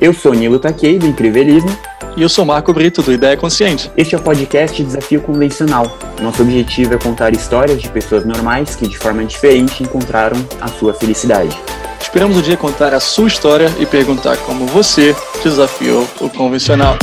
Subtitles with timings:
[0.00, 1.68] Eu sou Nilo Takei, do Incrívelismo.
[2.16, 3.90] E eu sou Marco Brito, do Ideia Consciente.
[3.94, 5.94] Este é o podcast Desafio Convencional.
[6.22, 10.94] Nosso objetivo é contar histórias de pessoas normais que, de forma diferente, encontraram a sua
[10.94, 11.54] felicidade.
[12.00, 16.96] Esperamos um dia contar a sua história e perguntar como você desafiou o convencional.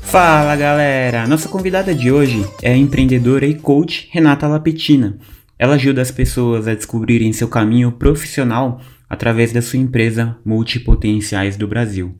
[0.00, 1.24] Fala galera!
[1.28, 5.16] Nossa convidada de hoje é a empreendedora e coach Renata Lapetina.
[5.58, 11.66] Ela ajuda as pessoas a descobrirem seu caminho profissional através da sua empresa Multipotenciais do
[11.66, 12.14] Brasil.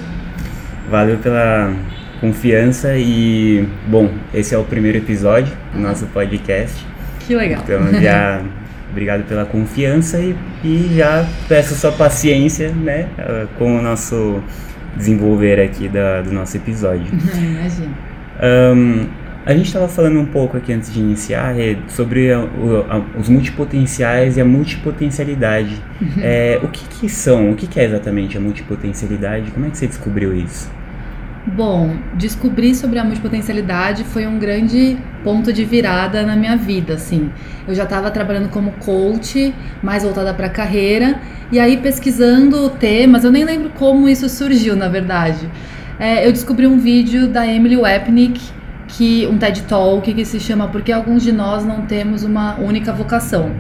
[0.89, 1.73] Valeu pela
[2.21, 6.87] confiança e, bom, esse é o primeiro episódio do nosso podcast.
[7.27, 7.63] Que legal.
[7.65, 8.41] Então, já
[8.91, 13.09] obrigado pela confiança e, e já peço sua paciência, né,
[13.59, 14.43] com o nosso
[14.97, 17.07] desenvolver aqui da, do nosso episódio.
[17.11, 17.93] Imagina.
[18.43, 19.07] Um,
[19.45, 23.29] a gente estava falando um pouco aqui antes de iniciar é, sobre a, a, os
[23.29, 25.83] multipotenciais e a multipotencialidade.
[26.01, 26.23] Uhum.
[26.23, 27.51] É, o que, que, são?
[27.51, 29.51] O que, que é exatamente a multipotencialidade?
[29.51, 30.71] Como é que você descobriu isso?
[31.45, 37.31] Bom, descobrir sobre a multipotencialidade foi um grande ponto de virada na minha vida, assim.
[37.67, 43.25] Eu já estava trabalhando como coach, mais voltada para a carreira, e aí pesquisando temas,
[43.25, 45.51] eu nem lembro como isso surgiu, na verdade.
[45.99, 48.41] É, eu descobri um vídeo da Emily Wapnick,
[48.93, 52.93] que um TED Talk que se chama Porque alguns de nós não temos uma única
[52.93, 53.51] vocação.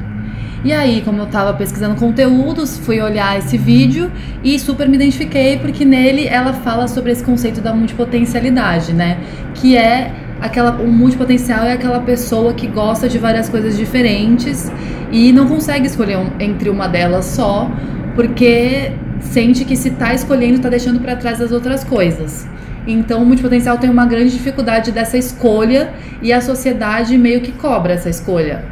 [0.64, 4.12] E aí, como eu estava pesquisando conteúdos, fui olhar esse vídeo
[4.44, 9.18] e super me identifiquei porque nele ela fala sobre esse conceito da multipotencialidade, né?
[9.54, 14.70] Que é aquela o multipotencial é aquela pessoa que gosta de várias coisas diferentes
[15.10, 17.68] e não consegue escolher um, entre uma delas só,
[18.14, 22.46] porque sente que se está escolhendo está deixando para trás as outras coisas.
[22.86, 27.94] Então, o multipotencial tem uma grande dificuldade dessa escolha e a sociedade meio que cobra
[27.94, 28.64] essa escolha.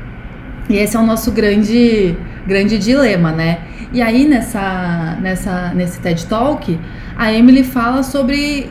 [0.68, 2.16] E esse é o nosso grande,
[2.46, 3.58] grande dilema, né?
[3.92, 6.78] E aí, nessa, nessa, nesse TED Talk,
[7.16, 8.70] a Emily fala sobre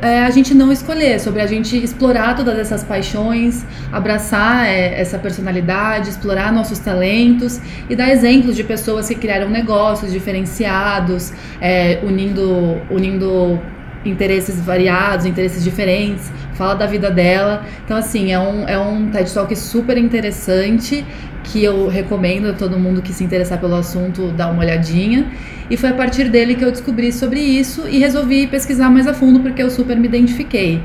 [0.00, 5.18] é, a gente não escolher, sobre a gente explorar todas essas paixões, abraçar é, essa
[5.18, 12.80] personalidade, explorar nossos talentos e dar exemplos de pessoas que criaram negócios diferenciados, é, unindo,
[12.90, 13.60] unindo
[14.08, 17.64] interesses variados, interesses diferentes, fala da vida dela.
[17.84, 21.04] Então, assim, é um, é um TED Talk super interessante
[21.44, 25.30] que eu recomendo a todo mundo que se interessar pelo assunto dar uma olhadinha.
[25.70, 29.14] E foi a partir dele que eu descobri sobre isso e resolvi pesquisar mais a
[29.14, 30.80] fundo porque eu super me identifiquei.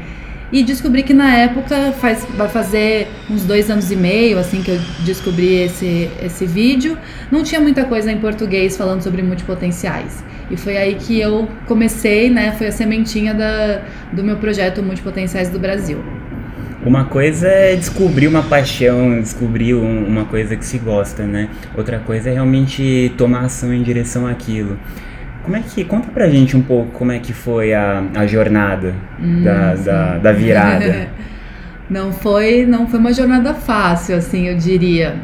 [0.51, 4.72] E descobri que na época, faz, vai fazer uns dois anos e meio, assim, que
[4.72, 6.97] eu descobri esse, esse vídeo,
[7.31, 10.22] não tinha muita coisa em português falando sobre multipotenciais.
[10.51, 12.51] E foi aí que eu comecei, né?
[12.57, 13.81] Foi a sementinha da,
[14.12, 16.03] do meu projeto Multipotenciais do Brasil.
[16.85, 21.47] Uma coisa é descobrir uma paixão, descobrir um, uma coisa que se gosta, né?
[21.78, 24.78] Outra coisa é realmente tomar ação em direção àquilo.
[25.44, 25.84] Como é que.
[25.84, 30.18] Conta pra gente um pouco como é que foi a, a jornada hum, da, da,
[30.18, 31.07] da, virada.
[31.90, 35.16] não foi, não foi uma jornada fácil, assim, eu diria.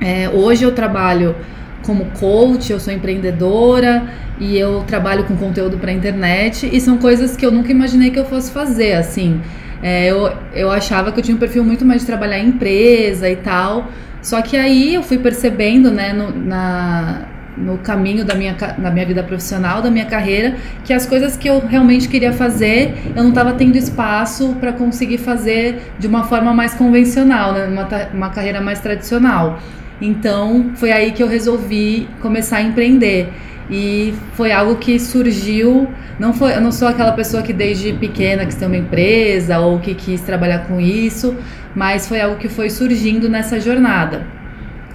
[0.00, 1.34] É, hoje eu trabalho
[1.82, 4.04] como coach, eu sou empreendedora
[4.38, 8.18] e eu trabalho com conteúdo para internet e são coisas que eu nunca imaginei que
[8.18, 9.40] eu fosse fazer, assim.
[9.82, 13.28] É, eu, eu achava que eu tinha um perfil muito mais de trabalhar em empresa
[13.28, 13.90] e tal.
[14.22, 17.22] Só que aí eu fui percebendo, né, no, na,
[17.56, 21.48] no caminho da minha, da minha vida profissional, da minha carreira, que as coisas que
[21.48, 26.52] eu realmente queria fazer, eu não estava tendo espaço para conseguir fazer de uma forma
[26.52, 29.58] mais convencional, né, uma, uma carreira mais tradicional.
[30.00, 33.28] Então, foi aí que eu resolvi começar a empreender.
[33.70, 35.88] E foi algo que surgiu,
[36.18, 39.78] não foi, eu não sou aquela pessoa que desde pequena quis ter uma empresa ou
[39.78, 41.36] que quis trabalhar com isso,
[41.74, 44.39] mas foi algo que foi surgindo nessa jornada.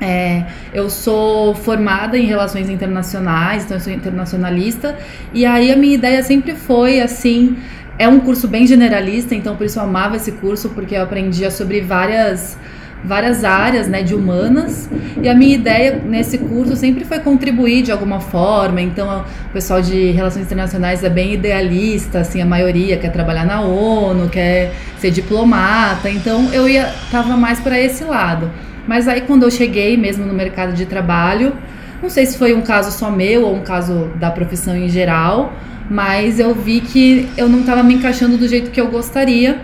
[0.07, 4.96] É, eu sou formada em relações internacionais, então eu sou internacionalista,
[5.34, 7.57] e aí a minha ideia sempre foi assim
[7.98, 11.50] é um curso bem generalista, então por isso eu amava esse curso, porque eu aprendia
[11.50, 12.56] sobre várias
[13.04, 14.90] várias áreas né, de humanas.
[15.22, 18.81] E a minha ideia nesse curso sempre foi contribuir de alguma forma.
[18.81, 23.62] Então o pessoal de relações internacionais é bem idealista assim a maioria quer trabalhar na
[23.62, 26.10] ONU quer ser diplomata.
[26.10, 28.51] Então eu ia tava mais para esse lado
[28.88, 31.54] mas aí quando eu cheguei mesmo no mercado de trabalho
[32.02, 35.54] não sei se foi um caso só meu ou um caso da profissão em geral
[35.90, 39.60] mas eu vi que eu não estava me encaixando do jeito que eu gostaria.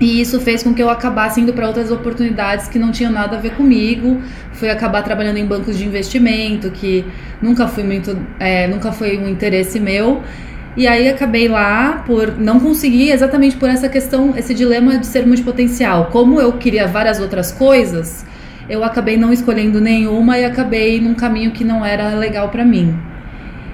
[0.00, 3.36] E isso fez com que eu acabasse indo para outras oportunidades que não tinham nada
[3.36, 4.20] a ver comigo.
[4.52, 7.04] Fui acabar trabalhando em bancos de investimento, que
[7.40, 10.22] nunca fui muito, é, nunca foi um interesse meu.
[10.76, 15.26] E aí acabei lá por não conseguir, exatamente por essa questão, esse dilema de ser
[15.26, 16.06] multipotencial.
[16.06, 18.24] Como eu queria várias outras coisas,
[18.68, 22.94] eu acabei não escolhendo nenhuma e acabei num caminho que não era legal para mim.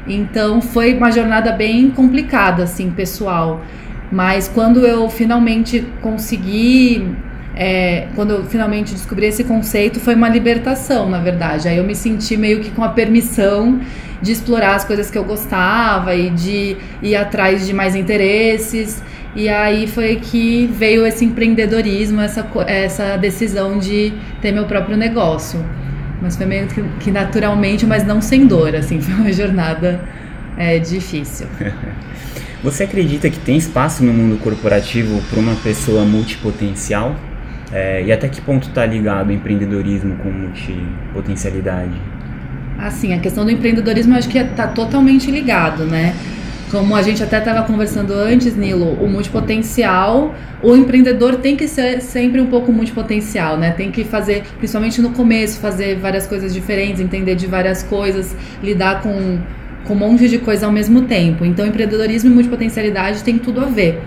[0.07, 3.63] Então foi uma jornada bem complicada, assim, pessoal.
[4.11, 7.07] Mas quando eu finalmente consegui,
[7.55, 11.69] é, quando eu finalmente descobri esse conceito, foi uma libertação, na verdade.
[11.69, 13.81] Aí eu me senti meio que com a permissão
[14.23, 19.03] de explorar as coisas que eu gostava e de ir atrás de mais interesses.
[19.39, 24.13] E aí foi que veio esse empreendedorismo, essa, essa decisão de
[24.43, 25.65] ter meu próprio negócio.
[26.21, 26.67] Mas foi meio
[26.99, 30.01] que, naturalmente, mas não sem dor, assim, foi uma jornada
[30.57, 31.47] é, difícil.
[32.65, 37.15] Você acredita que tem espaço no mundo corporativo para uma pessoa multipotencial?
[37.71, 41.95] É, e até que ponto está ligado o empreendedorismo com multipotencialidade?
[42.77, 46.13] Assim, a questão do empreendedorismo eu acho que está totalmente ligado, né?
[46.71, 52.03] Como a gente até estava conversando antes, Nilo, o multipotencial, o empreendedor tem que ser
[52.03, 53.71] sempre um pouco multipotencial, né?
[53.71, 59.01] Tem que fazer, principalmente no começo, fazer várias coisas diferentes, entender de várias coisas, lidar
[59.01, 59.39] com,
[59.87, 61.43] com um monte de coisa ao mesmo tempo.
[61.43, 64.03] Então, empreendedorismo e multipotencialidade tem tudo a ver.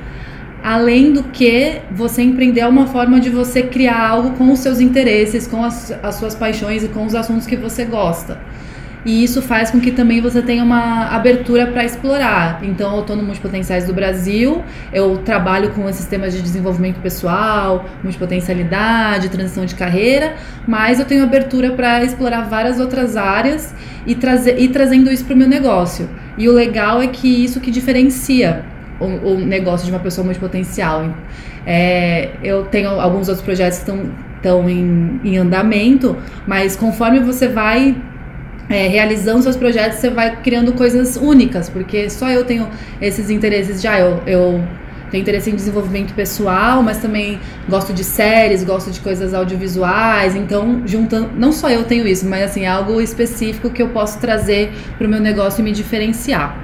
[0.63, 4.79] Além do que você empreender é uma forma de você criar algo com os seus
[4.79, 8.37] interesses, com as, as suas paixões e com os assuntos que você gosta
[9.03, 12.59] e isso faz com que também você tenha uma abertura para explorar.
[12.63, 14.63] Então, eu estou no Multipotenciais do Brasil,
[14.93, 20.35] eu trabalho com sistemas de desenvolvimento pessoal, multipotencialidade, transição de carreira,
[20.67, 23.73] mas eu tenho abertura para explorar várias outras áreas
[24.05, 26.07] e, trazer, e trazendo isso para o meu negócio.
[26.37, 28.63] E o legal é que isso que diferencia
[28.99, 31.11] o, o negócio de uma pessoa multipotencial.
[31.65, 37.47] É, eu tenho alguns outros projetos que estão estão em, em andamento, mas conforme você
[37.47, 37.95] vai
[38.69, 42.67] é, realizando seus projetos, você vai criando coisas únicas, porque só eu tenho
[43.01, 43.99] esses interesses já.
[43.99, 44.63] Eu, eu
[45.11, 47.37] tenho interesse em desenvolvimento pessoal, mas também
[47.67, 50.35] gosto de séries, gosto de coisas audiovisuais.
[50.35, 54.71] Então, juntando, não só eu tenho isso, mas assim, algo específico que eu posso trazer
[54.97, 56.57] para o meu negócio e me diferenciar.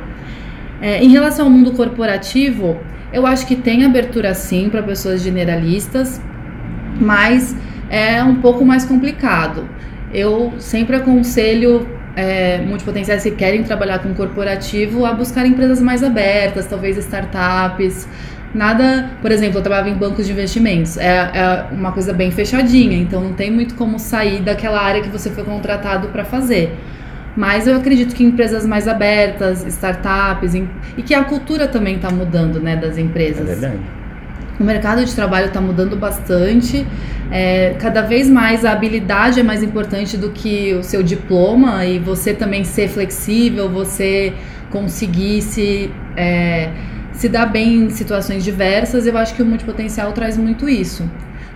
[0.82, 2.80] É, em relação ao mundo corporativo,
[3.12, 6.22] eu acho que tem abertura sim para pessoas generalistas,
[7.00, 7.56] mas
[7.90, 9.68] é um pouco mais complicado.
[10.14, 16.66] Eu sempre aconselho é, multipotenciais que querem trabalhar com corporativo a buscar empresas mais abertas,
[16.66, 18.08] talvez startups.
[18.54, 22.98] Nada, por exemplo, eu trabalhava em bancos de investimentos, é, é uma coisa bem fechadinha,
[22.98, 26.76] então não tem muito como sair daquela área que você foi contratado para fazer.
[27.36, 30.68] Mas eu acredito que empresas mais abertas, startups, em,
[30.98, 33.48] e que a cultura também está mudando, né, das empresas.
[33.48, 33.97] É verdade.
[34.60, 36.86] O mercado de trabalho está mudando bastante.
[37.32, 42.00] É, cada vez mais a habilidade é mais importante do que o seu diploma e
[42.00, 44.34] você também ser flexível, você
[44.72, 46.72] conseguir se, é,
[47.14, 49.06] se dar bem em situações diversas.
[49.06, 51.08] Eu acho que o multipotencial traz muito isso.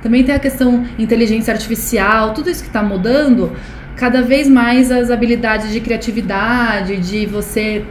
[0.01, 3.51] Também tem a questão inteligência artificial, tudo isso que está mudando.
[3.95, 7.85] Cada vez mais as habilidades de criatividade, de você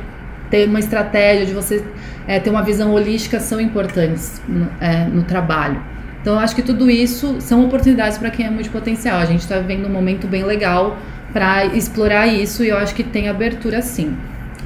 [0.50, 1.85] ter uma estratégia, de você
[2.26, 5.80] é, ter uma visão holística são importantes no, é, no trabalho.
[6.21, 9.19] Então, eu acho que tudo isso são oportunidades para quem é multipotencial.
[9.19, 10.99] A gente está vivendo um momento bem legal
[11.33, 14.14] para explorar isso e eu acho que tem abertura sim.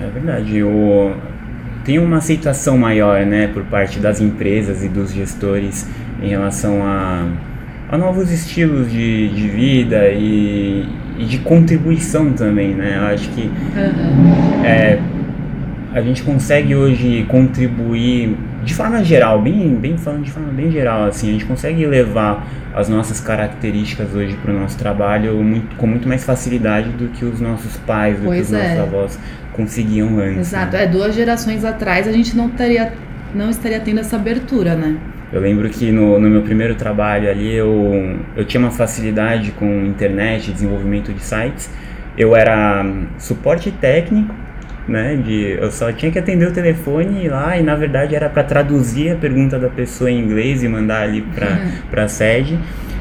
[0.01, 0.63] É verdade.
[0.63, 1.15] O...
[1.85, 5.87] Tem uma aceitação maior né, por parte das empresas e dos gestores
[6.23, 7.29] em relação a,
[7.91, 10.89] a novos estilos de, de vida e,
[11.19, 12.75] e de contribuição também.
[12.75, 12.97] Né?
[12.97, 14.65] Eu acho que uhum.
[14.65, 14.99] é,
[15.95, 21.05] a gente consegue hoje contribuir de forma geral, bem, bem falando de forma bem geral,
[21.05, 25.87] assim, a gente consegue levar as nossas características hoje para o nosso trabalho muito, com
[25.87, 28.63] muito mais facilidade do que os nossos pais, do pois que os é.
[28.63, 29.19] nossos avós
[29.53, 30.49] conseguiam antes.
[30.49, 30.83] Exato, né?
[30.83, 32.93] é duas gerações atrás a gente não estaria
[33.33, 34.97] não estaria tendo essa abertura, né?
[35.33, 39.85] Eu lembro que no, no meu primeiro trabalho ali eu, eu tinha uma facilidade com
[39.85, 41.69] internet, desenvolvimento de sites.
[42.17, 42.85] Eu era
[43.19, 44.44] suporte técnico
[44.87, 45.17] né?
[45.17, 49.13] De, eu só tinha que atender o telefone lá e na verdade era para traduzir
[49.13, 51.71] a pergunta da pessoa em inglês e mandar ali para uhum.
[51.91, 52.59] para a sede.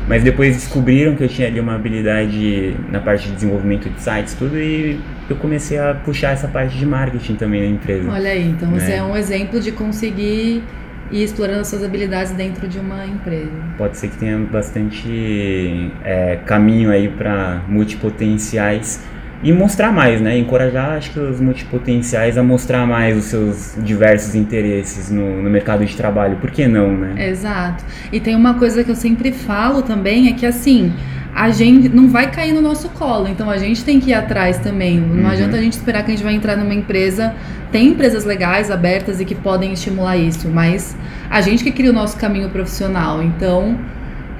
[0.07, 4.33] Mas depois descobriram que eu tinha ali uma habilidade na parte de desenvolvimento de sites,
[4.33, 4.99] tudo, e
[5.29, 8.11] eu comecei a puxar essa parte de marketing também na empresa.
[8.11, 8.79] Olha aí, então né?
[8.79, 10.61] você é um exemplo de conseguir
[11.09, 13.51] ir explorando suas habilidades dentro de uma empresa.
[13.77, 19.01] Pode ser que tenha bastante é, caminho aí para multipotenciais
[19.43, 20.37] e mostrar mais, né?
[20.37, 25.85] Encorajar, acho que os multipotenciais a mostrar mais os seus diversos interesses no, no mercado
[25.85, 26.37] de trabalho.
[26.37, 27.29] Por que não, né?
[27.29, 27.83] Exato.
[28.11, 30.93] E tem uma coisa que eu sempre falo também, é que assim,
[31.35, 34.59] a gente não vai cair no nosso colo, então a gente tem que ir atrás
[34.59, 34.99] também.
[34.99, 35.29] Não uhum.
[35.29, 37.35] adianta a gente esperar que a gente vai entrar numa empresa.
[37.71, 40.95] Tem empresas legais, abertas e que podem estimular isso, mas
[41.29, 43.21] a gente que cria o nosso caminho profissional.
[43.21, 43.79] Então,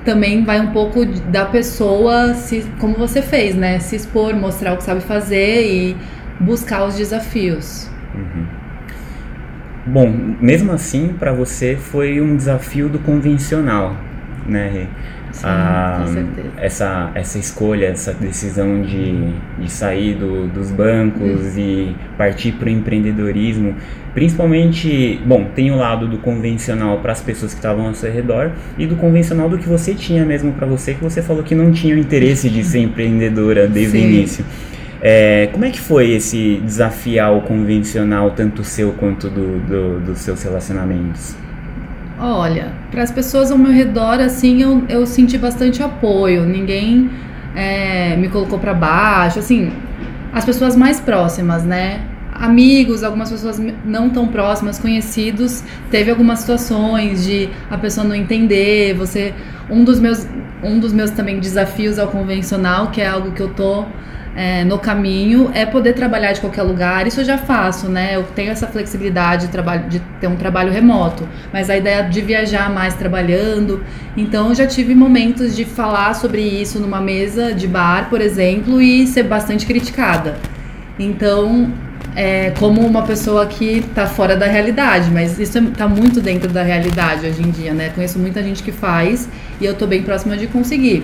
[0.04, 3.80] também vai um pouco da pessoa, se, como você fez, né?
[3.80, 5.98] Se expor, mostrar o que sabe fazer e
[6.40, 7.90] buscar os desafios.
[8.14, 8.46] Uhum.
[9.86, 13.98] Bom, mesmo assim, para você foi um desafio do convencional,
[14.48, 14.88] né?
[15.34, 16.06] Sim, a,
[16.58, 22.70] essa, essa escolha, essa decisão de, de sair do, dos bancos e partir para o
[22.70, 23.76] empreendedorismo,
[24.14, 28.52] principalmente, bom, tem o lado do convencional para as pessoas que estavam ao seu redor
[28.78, 31.72] e do convencional do que você tinha mesmo para você, que você falou que não
[31.72, 34.06] tinha o interesse de ser empreendedora desde Sim.
[34.06, 34.46] o início.
[35.02, 40.20] É, como é que foi esse desafiar o convencional, tanto seu quanto do, do, dos
[40.20, 41.36] seus relacionamentos?
[42.26, 46.46] Olha, para as pessoas ao meu redor, assim, eu, eu senti bastante apoio.
[46.46, 47.12] Ninguém
[47.54, 49.40] é, me colocou para baixo.
[49.40, 49.74] Assim,
[50.32, 52.00] as pessoas mais próximas, né?
[52.32, 58.94] Amigos, algumas pessoas não tão próximas, conhecidos, teve algumas situações de a pessoa não entender.
[58.94, 59.34] Você,
[59.70, 60.26] um dos meus,
[60.64, 63.84] um dos meus também desafios ao convencional, que é algo que eu tô
[64.36, 67.06] é, no caminho é poder trabalhar de qualquer lugar.
[67.06, 68.16] Isso eu já faço, né?
[68.16, 72.22] Eu tenho essa flexibilidade de, trabalho, de ter um trabalho remoto, mas a ideia de
[72.22, 73.84] viajar mais trabalhando.
[74.18, 78.82] Então eu já tive momentos de falar sobre isso numa mesa de bar, por exemplo,
[78.82, 80.36] e ser bastante criticada.
[80.98, 81.72] Então,
[82.16, 86.64] é, como uma pessoa que está fora da realidade, mas isso está muito dentro da
[86.64, 87.90] realidade hoje em dia, né?
[87.90, 89.28] Conheço muita gente que faz
[89.60, 91.04] e eu estou bem próxima de conseguir.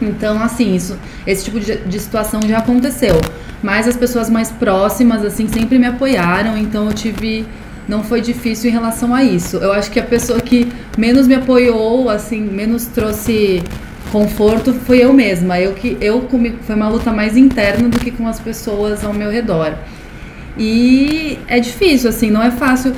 [0.00, 3.20] Então, assim, isso, esse tipo de, de situação já aconteceu.
[3.62, 7.46] Mas as pessoas mais próximas, assim, sempre me apoiaram, então eu tive
[7.88, 9.56] não foi difícil em relação a isso.
[9.56, 13.62] Eu acho que a pessoa que menos me apoiou, assim, menos trouxe
[14.12, 15.58] conforto foi eu mesma.
[15.58, 19.12] Eu que eu comigo foi uma luta mais interna do que com as pessoas ao
[19.12, 19.74] meu redor.
[20.56, 22.94] E é difícil, assim, não é fácil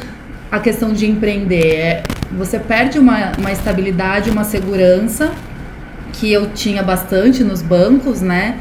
[0.50, 1.74] a questão de empreender.
[1.74, 5.32] É, você perde uma, uma estabilidade, uma segurança
[6.12, 8.58] que eu tinha bastante nos bancos, né?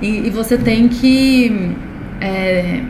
[0.00, 1.76] E, e você tem que
[2.20, 2.80] é,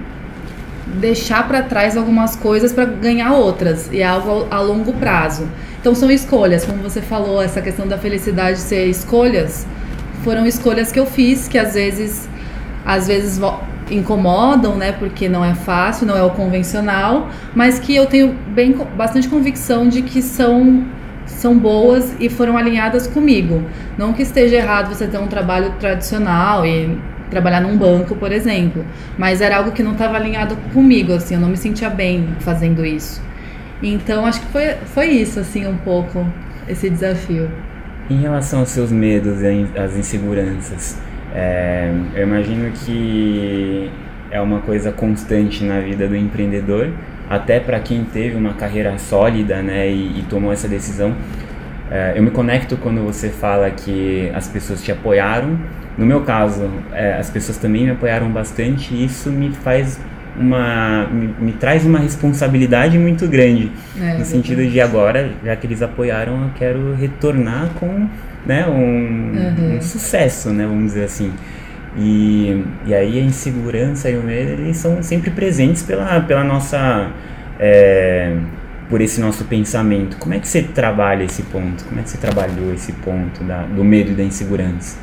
[1.01, 5.49] deixar para trás algumas coisas para ganhar outras, e é algo a, longo prazo.
[5.81, 9.67] Então são escolhas, como você falou, essa questão da felicidade ser escolhas,
[10.23, 12.29] foram escolhas que eu fiz que às vezes
[12.87, 13.41] às vezes
[13.91, 14.93] incomodam, né?
[14.93, 19.89] Porque não é fácil, não é o convencional, mas que eu tenho bem bastante convicção
[19.89, 20.85] de que são
[21.27, 23.63] são boas e foram alinhadas comigo.
[23.97, 26.99] Não que esteja errado você ter um trabalho tradicional e
[27.31, 28.85] trabalhar num banco, por exemplo,
[29.19, 32.85] mas era algo que não estava alinhado comigo, assim, eu não me sentia bem fazendo
[32.85, 33.23] isso.
[33.83, 36.27] Então, acho que foi, foi isso, assim, um pouco,
[36.69, 37.51] esse desafio.
[38.09, 40.99] Em relação aos seus medos e às inseguranças,
[41.35, 43.91] é, eu imagino que
[44.31, 46.93] é uma coisa constante na vida do empreendedor,
[47.29, 51.15] até para quem teve uma carreira sólida né, e, e tomou essa decisão.
[51.91, 55.59] É, eu me conecto quando você fala que as pessoas te apoiaram.
[55.97, 60.01] No meu caso, é, as pessoas também me apoiaram bastante e isso me faz
[60.37, 65.67] uma me, me traz uma responsabilidade muito grande é, no sentido de agora já que
[65.67, 68.09] eles apoiaram eu quero retornar com
[68.45, 69.77] né um, uhum.
[69.77, 71.33] um sucesso né vamos dizer assim
[71.97, 77.11] e, e aí a insegurança e o medo, eles são sempre presentes pela, pela nossa...
[77.59, 78.37] É,
[78.89, 80.17] por esse nosso pensamento.
[80.19, 81.85] Como é que você trabalha esse ponto?
[81.85, 84.99] Como é que você trabalhou esse ponto da, do medo e da insegurança?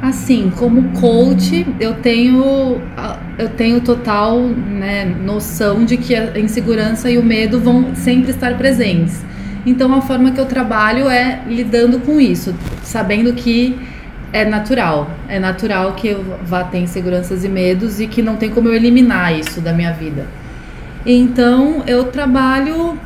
[0.00, 2.80] Assim, como coach, eu tenho
[3.36, 8.56] eu tenho total né, noção de que a insegurança e o medo vão sempre estar
[8.56, 9.24] presentes.
[9.66, 13.76] Então, a forma que eu trabalho é lidando com isso, sabendo que
[14.32, 15.10] é natural.
[15.28, 18.74] É natural que eu vá ter inseguranças e medos e que não tem como eu
[18.74, 20.26] eliminar isso da minha vida.
[21.06, 22.98] Então eu trabalho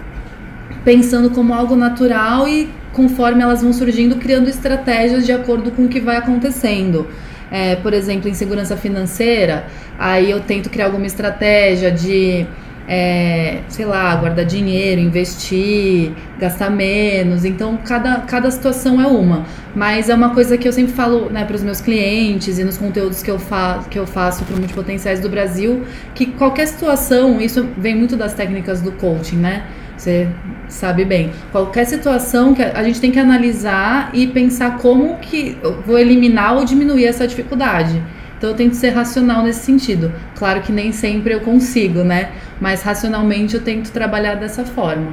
[0.85, 5.89] pensando como algo natural e conforme elas vão surgindo, criando estratégias de acordo com o
[5.89, 7.09] que vai acontecendo.
[7.53, 9.67] é, por exemplo, em segurança financeira,
[9.99, 12.47] aí eu tento criar alguma estratégia de
[12.89, 17.45] é, sei lá, guardar dinheiro, investir, gastar menos.
[17.45, 19.45] Então, cada, cada situação é uma.
[19.75, 22.77] Mas é uma coisa que eu sempre falo né, para os meus clientes e nos
[22.77, 25.85] conteúdos que eu, fa que eu faço para multipotenciais do Brasil,
[26.15, 29.65] que qualquer situação, isso vem muito das técnicas do coaching, né?
[29.97, 30.29] Você
[30.69, 31.31] sabe bem.
[31.53, 36.57] Qualquer situação que a gente tem que analisar e pensar como que eu vou eliminar
[36.57, 38.03] ou diminuir essa dificuldade.
[38.43, 40.13] Então eu tento ser racional nesse sentido.
[40.35, 42.33] Claro que nem sempre eu consigo, né?
[42.61, 45.13] Mas racionalmente eu tento trabalhar dessa forma.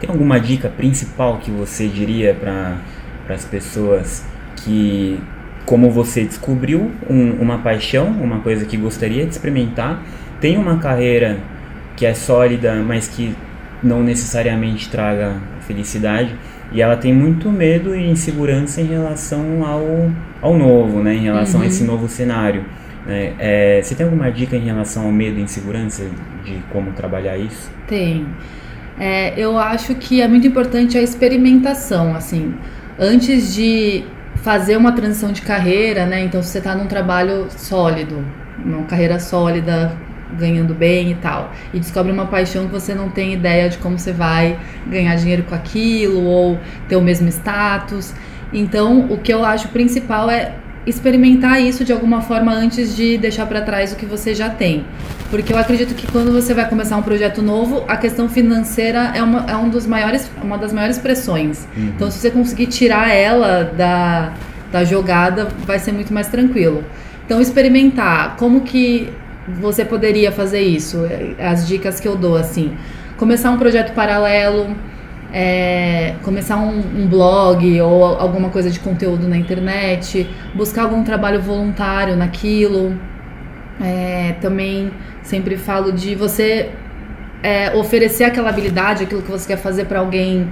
[0.00, 2.80] Tem alguma dica principal que você diria para
[3.32, 4.24] as pessoas
[4.56, 5.16] que,
[5.64, 10.02] como você descobriu um, uma paixão, uma coisa que gostaria de experimentar,
[10.40, 11.38] tem uma carreira
[11.94, 13.32] que é sólida, mas que
[13.80, 16.34] não necessariamente traga felicidade?
[16.72, 20.10] E ela tem muito medo e insegurança em relação ao,
[20.40, 21.14] ao novo, né?
[21.14, 21.66] Em relação uhum.
[21.66, 22.64] a esse novo cenário.
[23.04, 23.34] Né?
[23.38, 26.04] É, você tem alguma dica em relação ao medo e insegurança
[26.44, 27.70] de como trabalhar isso?
[27.88, 28.26] Tem.
[28.98, 32.54] É, eu acho que é muito importante a experimentação, assim.
[32.98, 34.04] Antes de
[34.36, 36.22] fazer uma transição de carreira, né?
[36.22, 38.24] Então, se você está num trabalho sólido,
[38.64, 39.92] uma carreira sólida,
[40.38, 41.52] ganhando bem e tal.
[41.72, 45.42] E descobre uma paixão que você não tem ideia de como você vai ganhar dinheiro
[45.44, 46.58] com aquilo ou
[46.88, 48.14] ter o mesmo status.
[48.52, 50.54] Então, o que eu acho principal é
[50.86, 54.84] experimentar isso de alguma forma antes de deixar para trás o que você já tem.
[55.30, 59.22] Porque eu acredito que quando você vai começar um projeto novo, a questão financeira é
[59.22, 61.68] uma, é um dos maiores, uma das maiores pressões.
[61.76, 61.92] Uhum.
[61.94, 64.32] Então, se você conseguir tirar ela da,
[64.72, 66.84] da jogada, vai ser muito mais tranquilo.
[67.24, 69.12] Então, experimentar como que
[69.58, 70.98] você poderia fazer isso?
[71.38, 72.76] As dicas que eu dou, assim.
[73.16, 74.74] Começar um projeto paralelo,
[75.32, 81.40] é, começar um, um, blog ou alguma coisa de conteúdo na internet, buscar algum trabalho
[81.40, 82.98] voluntário naquilo.
[83.80, 84.90] É, também
[85.22, 86.70] sempre falo de você
[87.42, 90.48] é, oferecer aquela habilidade, aquilo que você quer fazer para alguém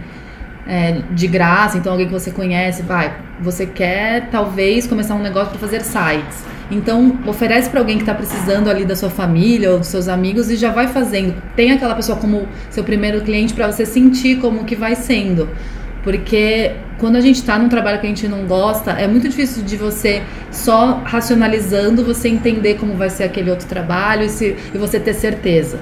[0.66, 5.50] é, de graça, então alguém que você conhece, vai, você quer talvez começar um negócio
[5.50, 6.44] para fazer sites.
[6.70, 10.50] Então, oferece para alguém que está precisando ali da sua família ou dos seus amigos
[10.50, 11.34] e já vai fazendo.
[11.56, 15.48] Tem aquela pessoa como seu primeiro cliente para você sentir como que vai sendo.
[16.02, 19.62] Porque quando a gente está num trabalho que a gente não gosta, é muito difícil
[19.62, 24.78] de você só racionalizando, você entender como vai ser aquele outro trabalho e, se, e
[24.78, 25.78] você ter certeza.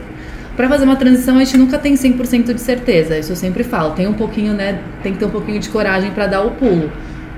[0.56, 3.92] Para fazer uma transição, a gente nunca tem 100% de certeza, isso eu sempre falo.
[3.92, 4.80] Tem um pouquinho, né?
[5.02, 6.90] Tem que ter um pouquinho de coragem para dar o pulo.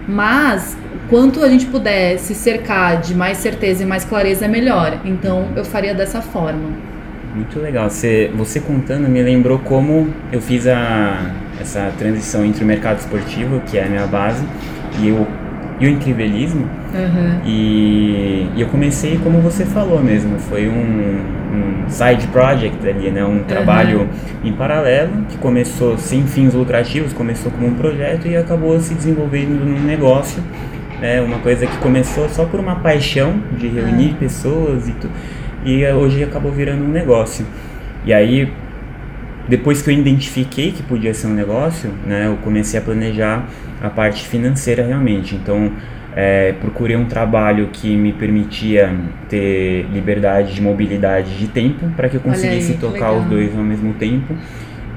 [0.07, 0.77] Mas
[1.09, 5.01] quanto a gente puder se cercar de mais certeza e mais clareza é melhor.
[5.05, 6.71] Então eu faria dessa forma.
[7.35, 7.89] Muito legal.
[7.89, 13.61] Você, você contando me lembrou como eu fiz a, essa transição entre o mercado esportivo,
[13.67, 14.45] que é a minha base,
[15.01, 15.27] e o,
[15.79, 16.69] e o incrívelismo.
[16.95, 17.41] Uhum.
[17.45, 23.25] E, e eu comecei como você falou mesmo, foi um, um side project ali, né?
[23.25, 24.09] Um trabalho uhum.
[24.45, 29.65] em paralelo que começou sem fins lucrativos, começou como um projeto e acabou se desenvolvendo
[29.65, 30.43] num negócio,
[31.01, 31.21] né?
[31.21, 34.15] Uma coisa que começou só por uma paixão de reunir uhum.
[34.15, 35.11] pessoas e tu,
[35.65, 37.47] e hoje acabou virando um negócio.
[38.05, 38.51] E aí
[39.49, 43.49] depois que eu identifiquei que podia ser um negócio, né, eu comecei a planejar
[43.81, 45.35] a parte financeira realmente.
[45.35, 45.73] Então,
[46.15, 48.95] é, procurei um trabalho que me permitia
[49.29, 53.65] ter liberdade de mobilidade de tempo para que eu conseguisse aí, tocar os dois ao
[53.65, 54.35] mesmo tempo.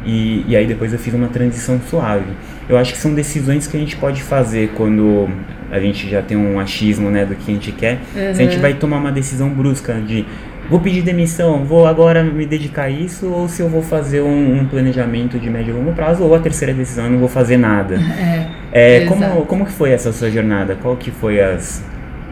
[0.06, 2.32] E, e aí depois eu fiz uma transição suave.
[2.68, 5.30] Eu acho que são decisões que a gente pode fazer quando
[5.72, 8.00] a gente já tem um achismo né, do que a gente quer.
[8.16, 8.34] Uhum.
[8.34, 10.26] Se a gente vai tomar uma decisão brusca de
[10.70, 14.60] vou pedir demissão, vou agora me dedicar a isso, ou se eu vou fazer um,
[14.60, 17.58] um planejamento de médio e longo prazo, ou a terceira decisão, eu não vou fazer
[17.58, 18.00] nada.
[18.74, 20.78] É, é como, como que foi essa sua jornada?
[20.82, 21.84] Qual que foi as...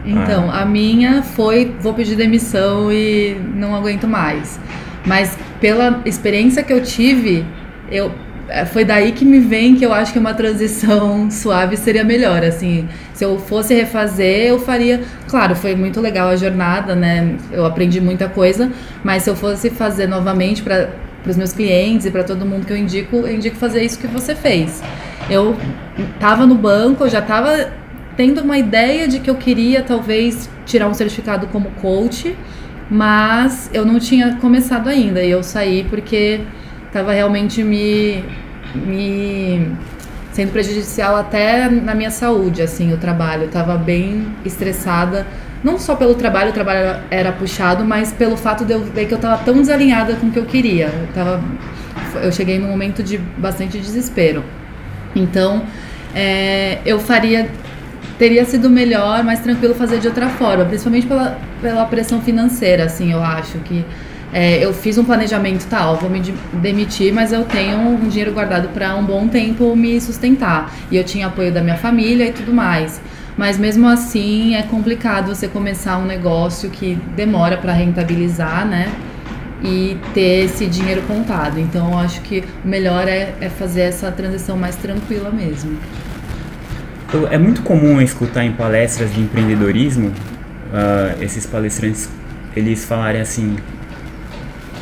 [0.06, 0.62] Então, a...
[0.62, 4.58] a minha foi, vou pedir demissão e não aguento mais.
[5.04, 7.44] Mas pela experiência que eu tive,
[7.90, 8.12] eu
[8.50, 12.42] é, foi daí que me vem que eu acho que uma transição suave seria melhor,
[12.42, 17.36] assim, se eu fosse refazer, eu faria, claro, foi muito legal a jornada, né?
[17.52, 18.72] Eu aprendi muita coisa,
[19.04, 20.90] mas se eu fosse fazer novamente para
[21.24, 24.08] os meus clientes e para todo mundo que eu indico, eu indico fazer isso que
[24.08, 24.82] você fez.
[25.28, 25.56] Eu
[26.14, 27.70] estava no banco, eu já estava
[28.16, 32.36] tendo uma ideia de que eu queria talvez tirar um certificado como coach,
[32.90, 35.22] mas eu não tinha começado ainda.
[35.22, 36.40] E eu saí porque
[36.90, 38.24] estava realmente me,
[38.74, 39.72] me
[40.32, 43.42] sendo prejudicial até na minha saúde, assim, o trabalho.
[43.42, 45.26] Eu estava bem estressada,
[45.62, 49.14] não só pelo trabalho, o trabalho era puxado, mas pelo fato de eu ver que
[49.14, 50.86] eu estava tão desalinhada com o que eu queria.
[50.86, 51.42] Eu, tava,
[52.22, 54.44] eu cheguei num momento de bastante desespero.
[55.14, 55.62] Então,
[56.14, 57.48] é, eu faria
[58.18, 63.10] teria sido melhor, mais tranquilo fazer de outra forma, principalmente pela, pela pressão financeira, assim,
[63.12, 63.82] eu acho que
[64.32, 66.20] é, eu fiz um planejamento tal, vou me
[66.52, 70.72] demitir, mas eu tenho um dinheiro guardado para um bom tempo me sustentar.
[70.90, 73.00] E eu tinha apoio da minha família e tudo mais.
[73.36, 78.92] Mas mesmo assim é complicado você começar um negócio que demora para rentabilizar, né?
[79.62, 81.58] E ter esse dinheiro contado.
[81.58, 85.76] Então eu acho que o melhor é, é fazer essa transição mais tranquila mesmo.
[87.30, 92.08] É muito comum escutar em palestras de empreendedorismo uh, esses palestrantes
[92.54, 93.56] eles falarem assim.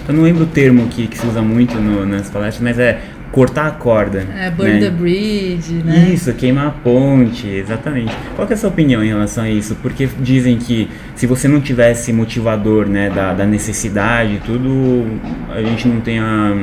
[0.08, 2.98] Eu não lembro o termo que, que se usa muito no, nas palestras, mas é
[3.30, 4.26] cortar a corda.
[4.36, 4.80] É, burn né?
[4.80, 6.10] the bridge, né?
[6.12, 8.14] Isso, queimar a ponte, exatamente.
[8.34, 9.76] Qual é a sua opinião em relação a isso?
[9.76, 15.06] Porque dizem que se você não tivesse motivador, né, da, da necessidade tudo,
[15.50, 16.54] a gente não tem a,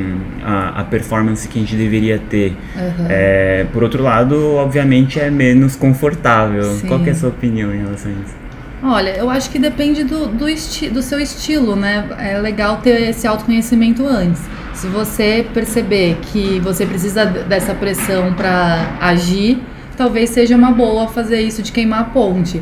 [0.43, 2.58] a, a performance que a gente deveria ter.
[2.75, 3.05] Uhum.
[3.10, 6.63] É, por outro lado, obviamente é menos confortável.
[6.63, 6.88] Sim.
[6.88, 8.44] Qual é a sua opinião em relação a isso?
[8.88, 12.08] Olha, eu acho que depende do, do, do seu estilo, né?
[12.19, 14.43] É legal ter esse autoconhecimento antes.
[14.76, 19.60] Se você perceber que você precisa dessa pressão para agir,
[19.98, 22.62] talvez seja uma boa fazer isso de queimar a ponte.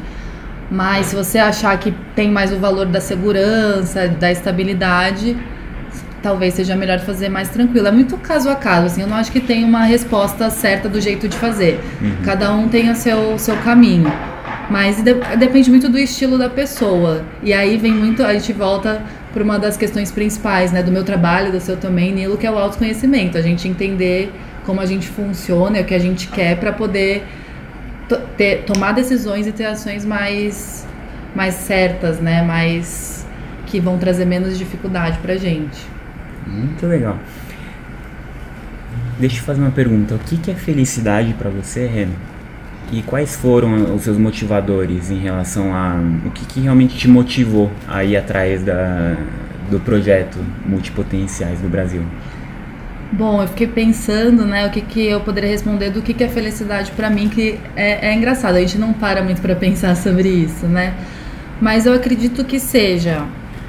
[0.72, 5.36] Mas se você achar que tem mais o valor da segurança, da estabilidade,
[6.22, 7.88] talvez seja melhor fazer mais tranquilo.
[7.90, 11.02] É muito caso a caso, assim, eu não acho que tem uma resposta certa do
[11.02, 11.82] jeito de fazer.
[12.02, 12.14] Uhum.
[12.24, 14.10] Cada um tem o seu, seu caminho.
[14.70, 17.24] Mas de, depende muito do estilo da pessoa.
[17.42, 19.02] E aí vem muito, a gente volta
[19.34, 22.52] para uma das questões principais, né, do meu trabalho, do seu também, Nilo, que é
[22.52, 23.38] o autoconhecimento.
[23.38, 24.32] A gente entender
[24.66, 27.24] como a gente funciona, o que a gente quer para poder
[28.38, 30.88] ter, tomar decisões e ter ações mais
[31.36, 33.26] mais certas, né, mais
[33.66, 35.80] que vão trazer menos dificuldade pra gente.
[36.46, 37.18] Muito legal.
[39.20, 40.14] Deixa eu fazer uma pergunta.
[40.14, 42.33] O que, que é felicidade para você, Renan?
[42.94, 47.72] E quais foram os seus motivadores em relação a o que, que realmente te motivou
[47.88, 49.18] a ir atrás da,
[49.72, 52.04] do projeto Multipotenciais do Brasil?
[53.12, 56.28] Bom, eu fiquei pensando, né, o que, que eu poderia responder do que, que é
[56.28, 60.30] felicidade para mim, que é, é engraçado, a gente não para muito para pensar sobre
[60.30, 60.94] isso, né?
[61.60, 63.26] Mas eu acredito que seja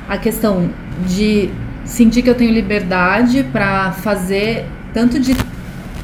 [0.06, 0.68] a questão
[1.06, 1.48] de
[1.82, 5.34] sentir que eu tenho liberdade para fazer, tanto de.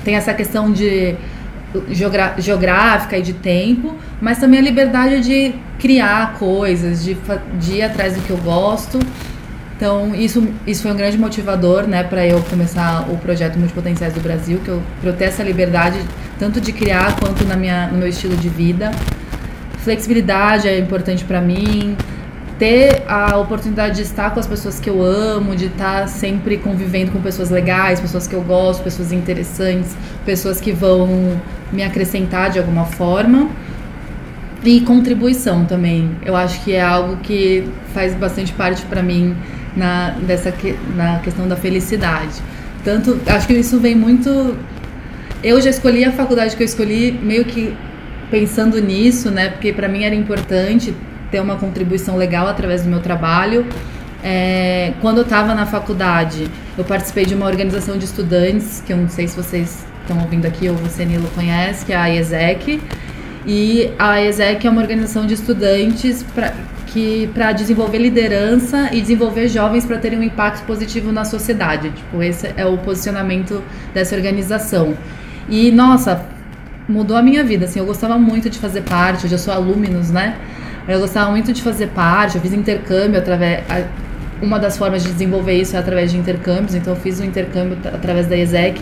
[0.05, 1.17] Tem essa questão de
[2.39, 7.17] geográfica e de tempo, mas também a liberdade de criar coisas, de,
[7.59, 8.99] de ir atrás do que eu gosto.
[9.77, 14.21] Então, isso, isso foi um grande motivador, né, para eu começar o projeto Multipotenciais do
[14.21, 15.99] Brasil, que eu, eu ter essa liberdade
[16.39, 18.91] tanto de criar quanto na minha, no meu estilo de vida.
[19.79, 21.97] Flexibilidade é importante para mim,
[22.59, 27.11] ter a oportunidade de estar com as pessoas que eu amo, de estar sempre convivendo
[27.11, 31.41] com pessoas legais, pessoas que eu gosto, pessoas interessantes, pessoas que vão
[31.73, 33.49] me acrescentar de alguma forma.
[34.63, 36.11] E contribuição também.
[36.25, 39.35] Eu acho que é algo que faz bastante parte para mim
[39.75, 40.53] na, dessa,
[40.95, 42.35] na questão da felicidade.
[42.85, 44.57] Tanto, acho que isso vem muito.
[45.43, 47.75] Eu já escolhi a faculdade que eu escolhi meio que
[48.31, 49.49] pensando nisso, né?
[49.49, 50.95] Porque para mim era importante
[51.31, 53.67] ter uma contribuição legal através do meu trabalho.
[54.23, 58.97] É, quando eu estava na faculdade, eu participei de uma organização de estudantes, que eu
[58.99, 62.81] não sei se vocês estão ouvindo aqui ou você, Nilo, conhece, que é a IESEC.
[63.47, 66.25] E a IESEC é uma organização de estudantes
[66.87, 71.91] que para desenvolver liderança e desenvolver jovens para terem um impacto positivo na sociedade.
[71.91, 73.63] Tipo, esse é o posicionamento
[73.95, 74.95] dessa organização.
[75.49, 76.27] E, nossa,
[76.89, 80.11] mudou a minha vida, assim, eu gostava muito de fazer parte, hoje eu sou alumnos,
[80.11, 80.37] né?
[80.89, 83.63] Eu gostava muito de fazer parte, eu fiz intercâmbio através.
[84.43, 87.79] Uma das formas de desenvolver isso é através de intercâmbios, então eu fiz um intercâmbio
[87.85, 88.81] através da ESEC.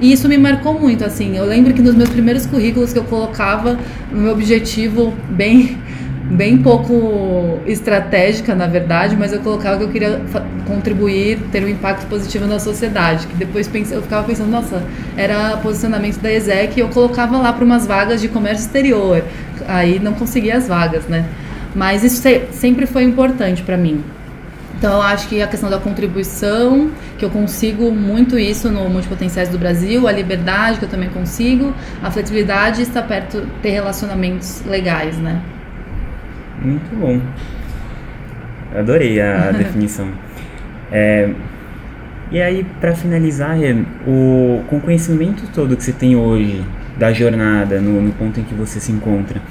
[0.00, 1.36] E isso me marcou muito, assim.
[1.36, 3.78] Eu lembro que nos meus primeiros currículos que eu colocava
[4.10, 5.78] meu objetivo bem
[6.30, 10.20] bem pouco estratégica, na verdade, mas eu colocava que eu queria
[10.64, 13.26] contribuir, ter um impacto positivo na sociedade.
[13.26, 14.82] Que depois pense, eu ficava pensando, nossa,
[15.16, 19.24] era posicionamento da ESEC e eu colocava lá para umas vagas de comércio exterior.
[19.66, 21.26] Aí não conseguia as vagas, né?
[21.74, 24.02] Mas isso sempre foi importante para mim.
[24.80, 29.50] Então eu acho que a questão da contribuição, que eu consigo muito isso no Multipotenciais
[29.50, 34.62] do Brasil, a liberdade que eu também consigo, a flexibilidade e estar perto, ter relacionamentos
[34.64, 35.38] legais, né?
[36.62, 37.20] Muito bom.
[38.74, 40.08] Adorei a definição.
[40.90, 41.28] É,
[42.30, 43.58] e aí, para finalizar,
[44.06, 46.64] o, com o conhecimento todo que você tem hoje
[46.96, 49.42] da jornada, no, no ponto em que você se encontra,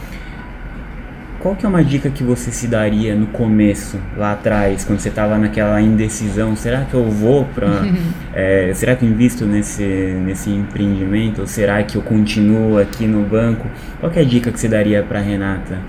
[1.40, 5.10] qual que é uma dica que você se daria no começo, lá atrás, quando você
[5.10, 6.56] estava naquela indecisão?
[6.56, 7.68] Será que eu vou para...
[8.34, 11.42] é, será que eu invisto nesse, nesse empreendimento?
[11.42, 13.68] Ou será que eu continuo aqui no banco?
[14.00, 15.80] Qual que é a dica que você daria para Renata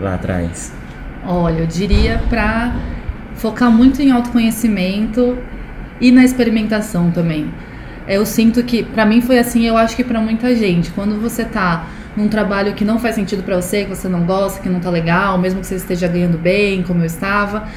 [0.00, 0.72] lá atrás?
[1.24, 2.74] Olha, eu diria para
[3.34, 5.38] focar muito em autoconhecimento
[6.00, 7.50] e na experimentação também.
[8.06, 11.44] Eu sinto que, para mim foi assim, eu acho que para muita gente, quando você
[11.44, 11.86] tá
[12.18, 14.90] num trabalho que não faz sentido para você, que você não gosta, que não tá
[14.90, 17.68] legal, mesmo que você esteja ganhando bem, como eu estava,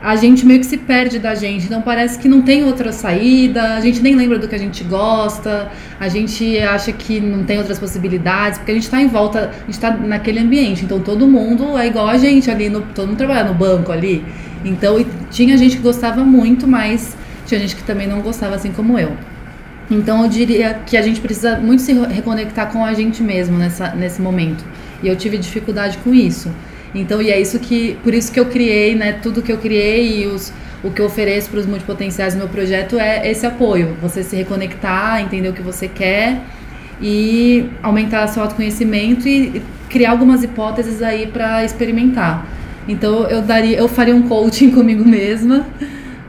[0.00, 1.66] a gente meio que se perde da gente.
[1.66, 4.84] Então parece que não tem outra saída, a gente nem lembra do que a gente
[4.84, 9.50] gosta, a gente acha que não tem outras possibilidades, porque a gente está em volta,
[9.50, 10.84] a gente está naquele ambiente.
[10.84, 14.24] Então todo mundo é igual a gente ali, no, todo mundo trabalha no banco ali.
[14.64, 18.98] Então tinha gente que gostava muito, mas tinha gente que também não gostava, assim como
[18.98, 19.12] eu.
[19.90, 23.94] Então eu diria que a gente precisa muito se reconectar com a gente mesmo nessa,
[23.94, 24.64] nesse momento.
[25.02, 26.50] E eu tive dificuldade com isso.
[26.94, 30.22] Então, e é isso que, por isso que eu criei, né, tudo que eu criei
[30.22, 33.96] e os, o que eu ofereço para os multipotenciais no meu projeto é esse apoio.
[34.00, 36.40] Você se reconectar, entender o que você quer
[37.00, 42.46] e aumentar seu autoconhecimento e criar algumas hipóteses aí para experimentar.
[42.88, 45.66] Então, eu daria, eu faria um coaching comigo mesma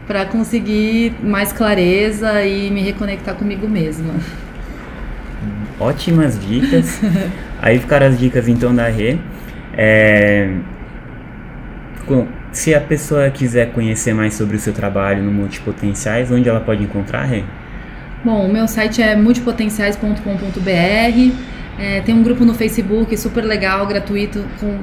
[0.09, 4.15] para conseguir mais clareza e me reconectar comigo mesma.
[5.79, 6.99] Ótimas dicas.
[7.61, 9.19] Aí ficaram as dicas então da Rê.
[9.77, 10.51] É...
[12.51, 16.83] Se a pessoa quiser conhecer mais sobre o seu trabalho no Multipotenciais, onde ela pode
[16.83, 17.43] encontrar, Rê?
[18.25, 21.35] Bom, o meu site é multipotenciais.com.br.
[21.77, 24.79] É, tem um grupo no Facebook super legal, gratuito, com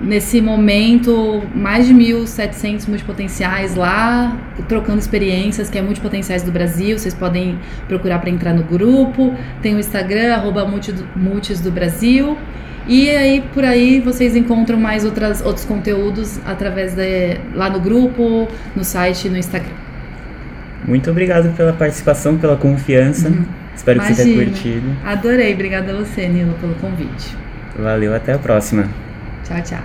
[0.00, 4.36] nesse momento, mais de 1.700 multipotenciais lá,
[4.68, 6.98] trocando experiências, que é Multipotenciais do Brasil.
[6.98, 9.34] Vocês podem procurar para entrar no grupo.
[9.60, 10.64] Tem o Instagram, arroba
[11.16, 12.36] Multis do Brasil.
[12.86, 18.48] E aí, por aí, vocês encontram mais outras, outros conteúdos através de, lá no grupo,
[18.74, 19.74] no site e no Instagram.
[20.86, 23.28] Muito obrigado pela participação, pela confiança.
[23.28, 23.44] Uhum.
[23.76, 24.16] Espero Imagina.
[24.16, 24.96] que você tenha curtido.
[25.04, 25.52] Adorei.
[25.52, 27.36] Obrigada a você, Nilo, pelo convite.
[27.78, 28.88] Valeu, até a próxima.
[29.48, 29.82] 加价